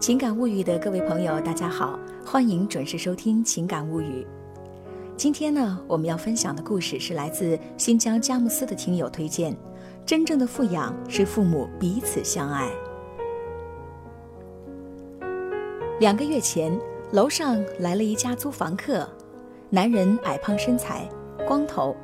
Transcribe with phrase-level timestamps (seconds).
[0.00, 4.26] 情感物语的各位朋友，大家好，欢迎准时收听情感物语。
[5.14, 9.54] 今天呢，我们要分享的故事是来自新疆佳木斯的听友推荐。
[10.06, 12.70] 真正的富养是父母彼此相爱。
[16.00, 16.72] 两个月前，
[17.12, 19.06] 楼上来了一家租房客，
[19.68, 21.06] 男人矮胖身材，
[21.46, 21.94] 光头，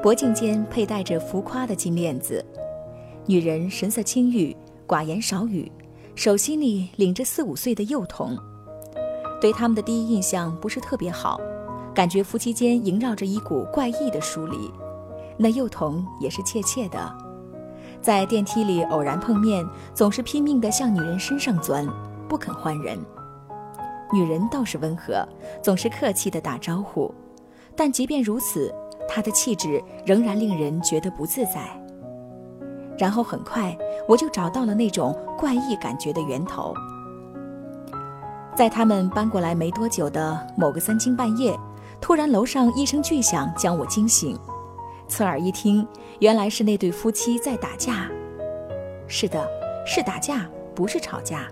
[0.00, 2.40] 脖颈间佩戴着浮夸的金链子；
[3.26, 5.70] 女人神色清郁，寡言少语。
[6.14, 8.38] 手心里领着四五岁的幼童，
[9.40, 11.40] 对他们的第一印象不是特别好，
[11.92, 14.70] 感觉夫妻间萦绕着一股怪异的疏离。
[15.36, 17.12] 那幼童也是怯怯的，
[18.00, 21.84] 在电梯里偶然碰面，总是拼命地向女人身上钻，
[22.28, 22.96] 不肯换人。
[24.12, 25.26] 女人倒是温和，
[25.60, 27.12] 总是客气地打招呼，
[27.74, 28.72] 但即便如此，
[29.08, 31.83] 她的气质仍然令人觉得不自在。
[32.98, 33.76] 然后很快，
[34.08, 36.74] 我就找到了那种怪异感觉的源头。
[38.54, 41.58] 在他们搬过来没多久的某个三更半夜，
[42.00, 44.38] 突然楼上一声巨响将我惊醒。
[45.08, 45.86] 侧耳一听，
[46.20, 48.08] 原来是那对夫妻在打架。
[49.06, 49.46] 是的，
[49.84, 51.48] 是打架，不是吵架。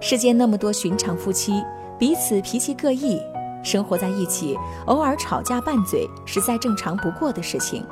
[0.00, 1.62] 世间那么多寻常夫妻，
[1.98, 3.20] 彼此脾气各异，
[3.62, 7.84] 生活在一起，偶尔吵架拌嘴是再正常不过的事情。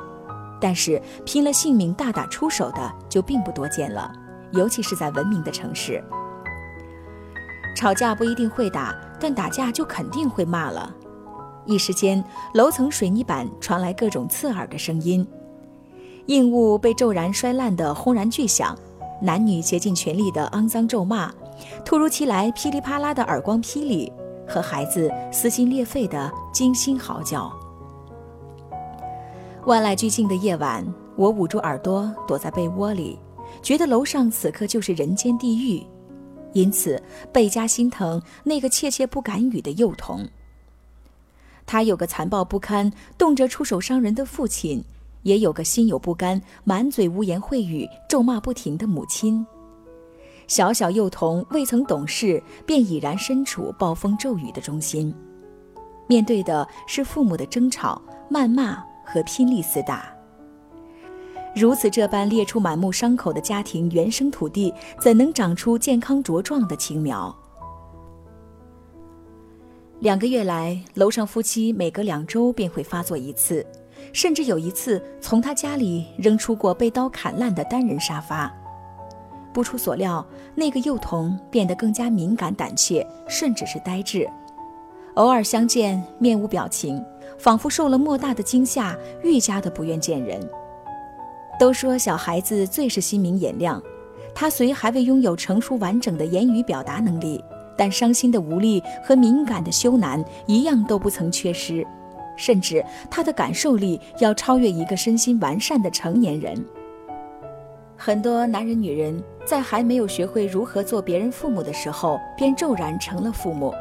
[0.59, 4.11] 但是拼了性命大打出手的就并不多见了，
[4.51, 6.03] 尤其是在文明的城市。
[7.75, 10.93] 吵架不一定会打，但打架就肯定会骂了。
[11.65, 12.23] 一时间，
[12.55, 15.25] 楼层水泥板传来各种刺耳的声音，
[16.25, 18.77] 硬物被骤然摔烂的轰然巨响，
[19.21, 21.31] 男女竭尽全力的肮脏咒骂，
[21.85, 24.11] 突如其来噼里啪啦的耳光霹雳，
[24.47, 27.51] 和孩子撕心裂肺的惊心嚎叫。
[29.69, 30.83] 万籁俱静的夜晚，
[31.15, 33.19] 我捂住耳朵躲在被窝里，
[33.61, 35.85] 觉得楼上此刻就是人间地狱，
[36.53, 36.99] 因此
[37.31, 40.27] 倍加心疼那个怯怯不敢语的幼童。
[41.67, 44.83] 他有个残暴不堪、动辄出手伤人的父亲，
[45.21, 49.45] 也有个心有不甘、满嘴污言秽语、咒骂不停的母亲。
[50.47, 55.13] 小小幼童未曾懂事，便已然身处暴风骤雨的中心，
[56.07, 58.01] 面对的是父母的争吵、
[58.31, 58.83] 谩骂。
[59.11, 60.13] 和拼力厮打，
[61.55, 67.35] 如此这般裂出满目伤口的家庭原生土地，怎能长出健康茁壮的青苗？
[69.99, 73.65] 两个月来，楼上夫妻每隔两周便会发作一次，
[74.13, 78.49] 甚至有一次从他家里扔出过被刀砍烂的单人沙发。
[79.51, 80.25] 不出所料，
[80.55, 84.29] 那个幼童变得更加敏感、胆怯，甚至是呆滞，
[85.15, 87.03] 偶尔相见面无表情。
[87.37, 88.93] 仿佛受了莫大的惊吓，
[89.23, 90.37] 愈加的不愿见人。
[91.57, 93.81] 都说小孩子最是心明眼亮，
[94.35, 97.41] 他虽还未拥有成熟完整的言语表达能力，
[97.77, 101.87] 但伤心的无力和敏感的羞赧一样都不曾缺失，
[102.35, 106.61] 甚至他的感受力要超越一个身心完善的成年人。
[107.95, 113.73] 很多男人女人在还没有学会如何做别人父母的时候，便骤然成了父母，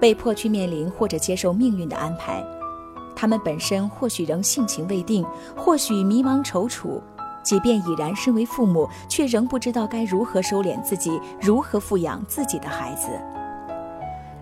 [0.00, 2.44] 被迫去面临或者接受命运的安排。
[3.16, 5.26] 他们本身或许仍性情未定，
[5.56, 7.00] 或许迷茫踌躇，
[7.42, 13.08] 即便已然身为父母，却仍不知道该如何收敛自己，如何富养自己的孩子。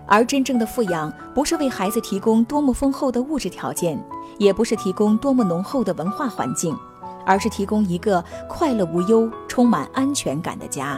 [0.05, 3.99] 而真正的富养，不是为孩子提供多么丰厚的物质条件，
[4.37, 6.77] 也不是提供多么浓厚的文化环境，
[7.25, 10.97] 而是提供一个快乐无忧、充满安全感的家。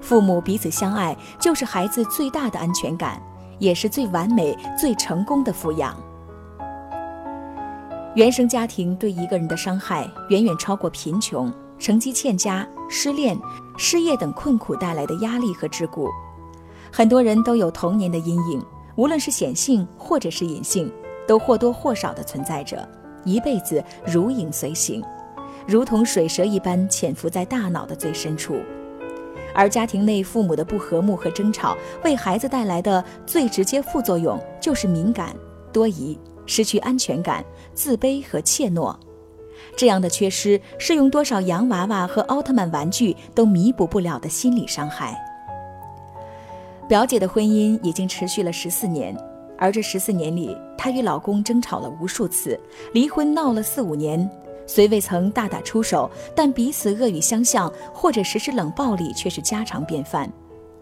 [0.00, 3.20] 父母彼此相爱，就是孩子最大的安全感，
[3.58, 5.96] 也是最完美、最成功的抚养。
[8.14, 13.38] 原生家庭对一个人的伤害远远超过贫穷、成绩欠佳、失恋、
[13.76, 16.08] 失业等困苦带来的压力和桎梏。
[16.90, 18.64] 很多人都有童年的阴影，
[18.96, 20.90] 无论是显性或者是隐性，
[21.26, 22.88] 都或多或少的存在着，
[23.24, 25.04] 一辈子如影随形，
[25.66, 28.56] 如同水蛇一般潜伏在大脑的最深处。
[29.58, 35.34] 而家庭内父母的不和睦和争吵，为孩子带来的最直接副作用就是敏感、
[35.72, 36.16] 多疑。
[36.46, 37.44] 失去安全感、
[37.74, 38.96] 自卑和怯懦，
[39.76, 45.14] 这样的缺失是用多少洋娃娃和奥特曼玩具都弥补不了的心理伤害。
[46.88, 49.14] 表姐的婚姻已经持续了十四年，
[49.58, 52.58] 而这十四年里，她与老公争吵了无数次，
[52.94, 54.30] 离婚闹了四五年，
[54.68, 60.30] 虽未曾大打出手，但彼此恶语相向或者实施冷暴力却是家常便饭。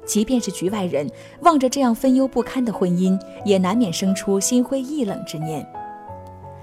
[0.04, 1.08] 即便是局外人
[1.40, 5.66] 望着这样分忧不堪的婚姻，也难免生出心灰意冷之念。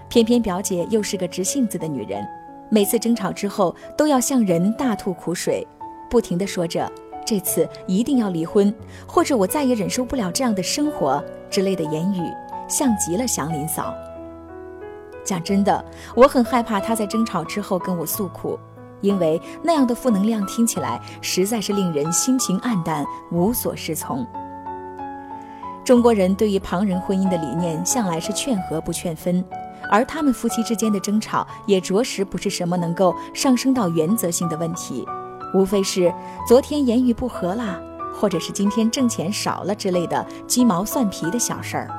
[0.10, 2.24] 偏偏表姐又是个直性子的女人，
[2.70, 5.66] 每次争吵之后都要向人大吐苦水，
[6.10, 6.90] 不停地说着
[7.26, 8.74] ：“这次一定要离婚，
[9.08, 12.22] 或者我再也忍受不了这样的生活之类的言语，
[12.70, 13.94] 像极了祥林嫂。
[15.24, 15.84] 讲真的，
[16.16, 18.60] 我很害怕他在争吵之后跟我诉苦，
[19.02, 24.26] 因为那样的负能量听起来实在是令人心情黯淡、无所适从。
[25.84, 29.44] 中国人对于旁人婚姻的理念向来是劝和不劝分，
[29.90, 35.06] 而他们夫妻之间的争吵也着实不是什么能够上升到原则性的问题，
[35.54, 36.14] 无非是
[36.48, 37.78] 昨天言语不和啦，
[38.14, 41.90] 或者是今天挣钱少了之类的鸡毛蒜皮的小事儿。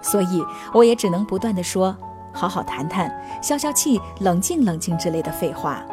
[0.00, 1.96] 所以我也只能不断的说，
[2.32, 3.10] 好好谈谈，
[3.42, 5.84] 消消气，冷静冷静之类的废话，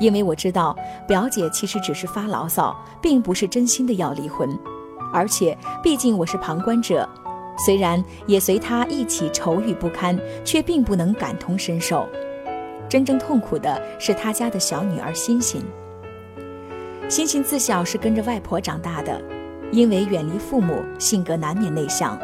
[0.00, 0.76] 因为我知道
[1.06, 4.48] 表姐其实只是发牢骚，并不是真心的要离婚。
[5.12, 7.08] 而且，毕竟我是旁观者，
[7.66, 12.06] 虽然也随她一起愁郁不堪，却并不能感同身受。
[12.88, 15.62] 真正痛苦的是她家的小女儿欣欣。
[17.08, 19.20] 欣欣自小是跟着外婆长大的，
[19.72, 22.18] 因为远离父母，性格难免内向。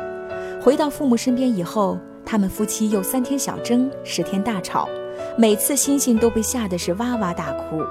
[0.62, 4.88] 回到父母身边以后，他们夫妻又三天小争，十天大吵，
[5.36, 7.82] 每次欣欣都被吓得是哇哇大哭。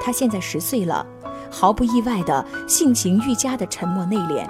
[0.00, 1.06] 他现在十岁了。
[1.48, 4.44] 毫不意外的性情愈加的沉默内敛，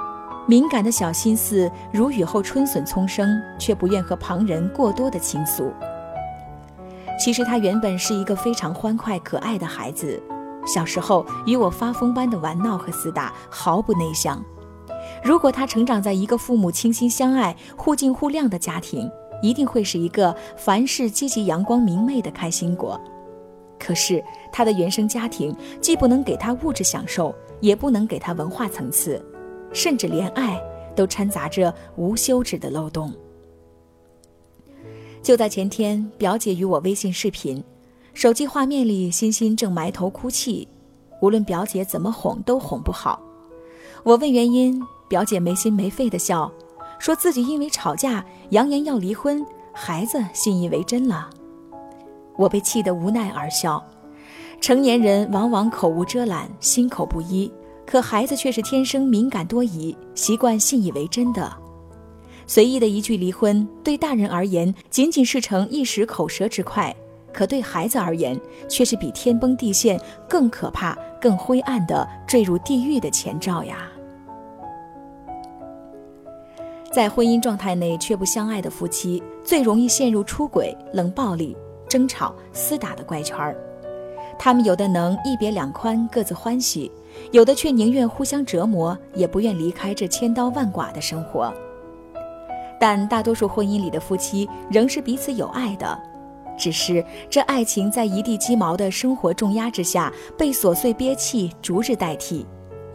[0.49, 3.28] 敏感的小心思如雨后春笋丛生，
[3.58, 5.70] 却不愿和旁人过多的倾诉。
[7.23, 10.20] 其实他原本是一个非常欢快可爱的孩子，
[10.67, 14.43] 小时候与我发疯般的玩闹和厮打，毫不内向。
[15.23, 19.11] 如果他成长在一个父母倾心相爱、互敬互谅的家庭，
[19.43, 23.01] 一定会是一个凡事积极、阳光明媚的开心果。
[23.79, 29.23] 可是他的原生家庭既不能给他物质享受，也不能给他文化层次，
[29.73, 30.61] 甚至连爱
[30.95, 33.12] 都掺杂着无休止的漏洞。
[35.23, 37.62] 就在前天，表姐与我微信视频，
[38.15, 40.67] 手机画面里，欣欣正埋头哭泣，
[41.21, 43.21] 无论表姐怎么哄都哄不好。
[44.05, 46.50] 我问原因，表姐没心没肺的笑，
[46.99, 51.29] 说自己因为吵架扬言要离婚，孩子信以为真了。
[52.37, 53.82] 我被气得无奈而笑。
[54.61, 57.53] 成年人往往口无遮拦、心口不一，
[57.87, 61.52] 可孩子却是天生敏感多疑，习惯信以为真的。
[62.47, 66.94] 随意的一句离婚，对大人而言仅仅是成一时口舌之快，
[67.32, 73.88] 可对孩子而言，却是比天崩地陷更可怕、更灰暗的坠入地狱的前兆呀！
[76.97, 81.55] 在婚姻状态内却不相爱的夫妻，最容易陷入出轨、冷暴力。
[81.87, 83.55] 争吵、厮打的怪圈儿，
[84.39, 86.91] 他们有的能一别两宽，各自欢喜；
[87.33, 91.53] 有的却宁愿互相折磨，也不愿离开这千刀万剐的生活。
[92.81, 96.01] 但大多数婚姻里的夫妻仍是彼此有爱的，
[96.57, 102.47] 只是这爱情在一地鸡毛的生活重压之下，被琐碎憋气逐日代替，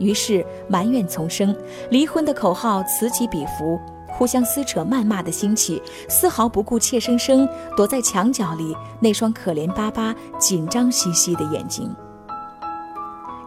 [0.01, 1.56] 于是埋怨丛生，
[1.92, 3.80] 离婚的口号此起彼伏。
[4.13, 11.89] 互相撕扯、谩骂的兴起，丝毫不顾怯生生躲在墙角里那双可怜巴巴、紧张兮兮的眼睛。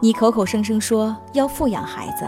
[0.00, 2.24] 你口口声声说要富养孩子，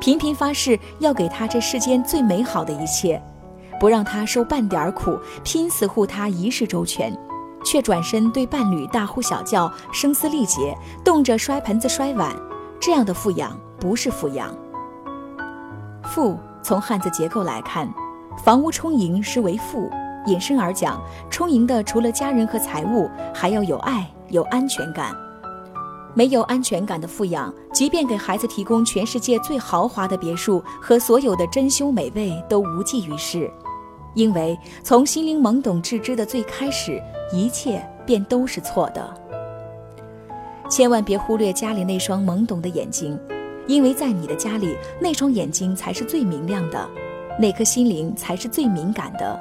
[0.00, 3.22] 频频发誓要给他这世间最美好的一切，
[3.78, 7.16] 不让他受半点苦，拼死护他一世周全，
[7.64, 12.34] 却转身对伴侣大呼小叫、声嘶力竭，动辄摔盆子、摔碗，
[12.80, 14.54] 这样的富养不是富养。
[16.04, 16.38] 富。
[16.60, 17.88] 从汉字结构来看，
[18.44, 19.88] 房屋充盈是为富。
[20.26, 25.14] 引申而讲，充盈的除了家人和财物，还要有爱、有安全感。
[26.14, 33.50] 没有安全感的富养，即便给孩子提供全世界最豪华的别墅和所有的珍馐美味，都无济于事。
[34.14, 37.00] 因为从心灵懵懂至知的最开始，
[37.32, 39.27] 一切便都是错的。
[40.68, 43.18] 千万别忽略家里那双懵懂的眼睛。
[43.66, 46.88] 因为在你的家里，那双眼睛才是最明亮的，
[47.38, 49.38] 那颗心灵才是最敏感的。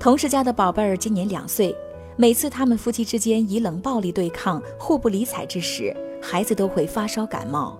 [0.00, 1.76] 同事家的宝贝儿今年两岁，
[2.16, 7.78] 每次他们夫妻之间以冷暴力对抗、互不理睬之时，孩子都会发烧感冒。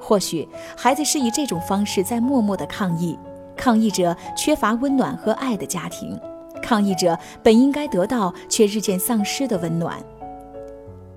[0.00, 3.18] 或许孩子是以这种方式在默默的抗议，
[3.54, 6.18] 抗议着缺乏温暖和爱的家庭，
[6.62, 10.02] 抗议着本应该得到却日渐丧失的温暖。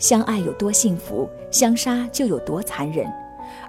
[0.01, 3.05] 相爱有多幸福，相杀就有多残忍。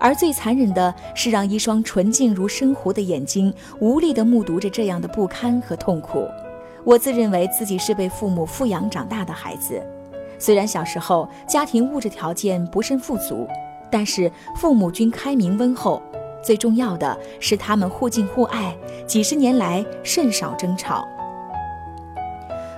[0.00, 6.26] 而最残忍的是，让一双纯净如深湖的眼睛无力地目睹着这样的不堪和痛苦。
[6.84, 9.80] 我自认为自己是被父母富养长大的孩子，
[10.38, 13.46] 虽然小时候家庭物质条件不甚富足，
[13.90, 16.00] 但是父母均开明温厚。
[16.42, 18.74] 最重要的是，他们互敬互爱，
[19.06, 21.06] 几十年来甚少争吵。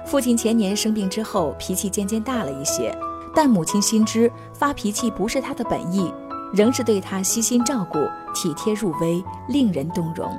[0.05, 2.93] 父亲前年生病之后，脾气渐渐大了一些。
[3.35, 6.13] 但母亲心知发脾气不是她的本意，
[6.53, 7.99] 仍是对她悉心照顾、
[8.33, 10.31] 体贴入微，令人动容。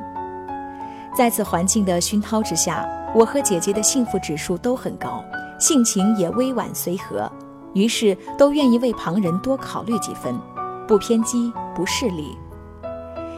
[1.16, 5.24] 在此环境的熏陶之下，我和姐姐的幸福指数都很高，
[5.60, 7.32] 性情也委婉随和，
[7.74, 10.38] 于是都愿意为旁人多考虑几分，
[10.88, 12.38] 不偏激，不势利。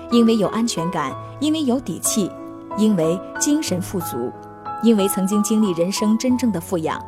[0.10, 2.32] 因为有安全感，因为有底气，
[2.78, 4.32] 因为精神富足，
[4.82, 7.00] 因为曾经经历人生真正的富养，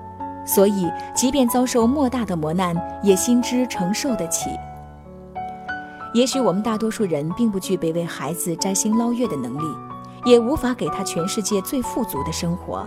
[0.49, 4.49] 所以即便遭受莫大的磨难，也心知承受得起。
[6.11, 9.77] 也许我们大多数人并不具备为孩子摘星捞月的能力，
[10.25, 12.83] 也无法给他全世界最富足的生活，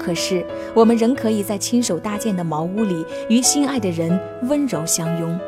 [0.00, 5.38] 可是我们仍可以在亲手搭建的茅屋里，与心爱的人温柔相拥，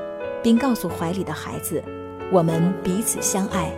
[0.42, 1.82] 并告诉怀里的孩子。
[2.30, 3.72] 我们彼此相爱，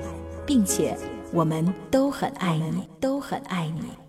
[0.44, 0.96] 并且
[1.32, 4.01] 我们都很爱你，都很爱你。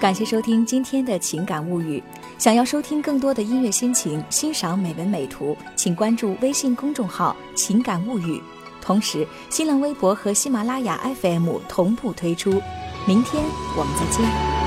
[0.00, 2.00] 感谢收听今天的情感物语。
[2.38, 8.40] 想要收听更多的音乐心情，欣赏美文美图，请关注微信公众号“情感物语”。
[8.80, 12.62] 同时，新浪微博和喜马拉雅 FM 同步推出。
[13.06, 13.42] 明天
[13.76, 14.58] 我们再见。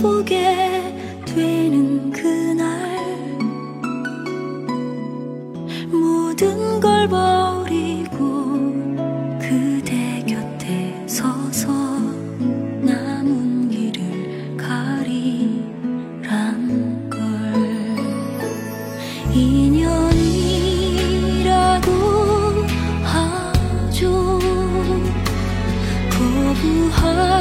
[0.00, 0.94] 보게
[1.26, 2.68] 되는 그날.
[5.90, 8.60] 모든 걸 버리고
[9.40, 11.72] 그대 곁에 서서
[12.80, 16.30] 남은 길을 가리란
[17.10, 17.18] 걸.
[19.34, 19.90] 인연이라고
[23.02, 24.38] 하죠.
[26.10, 27.37] 거부하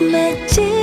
[0.00, 0.77] magic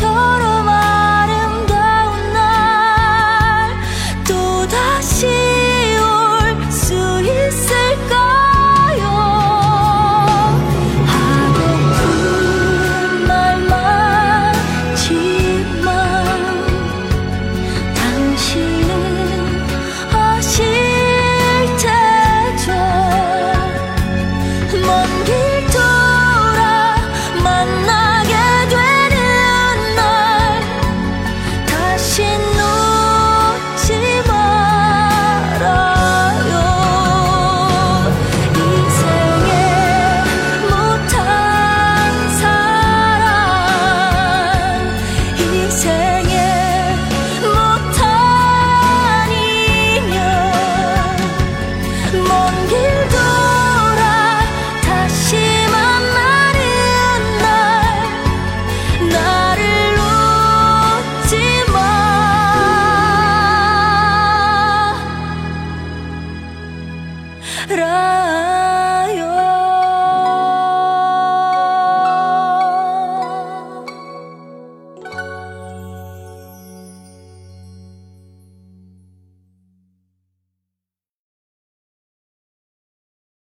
[0.00, 0.39] 처럼